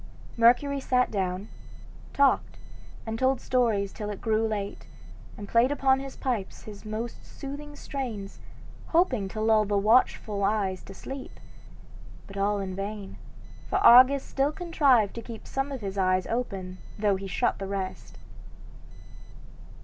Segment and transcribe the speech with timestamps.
[0.35, 1.47] Mercury sat down,
[2.11, 2.57] talked,
[3.05, 4.87] and told stories till it grew late,
[5.37, 8.39] and played upon his pipes his most soothing strains,
[8.87, 11.39] hoping to lull the watchful eyes to sleep,
[12.25, 13.17] but all in vain;
[13.69, 17.67] for Argus still contrived to keep some of his eyes open though he shut the
[17.67, 18.17] rest.